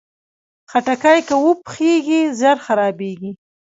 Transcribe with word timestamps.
خټکی 0.71 1.19
که 1.27 1.35
وپوخېږي، 1.45 2.21
ژر 2.39 2.57
خرابېږي. 2.65 3.31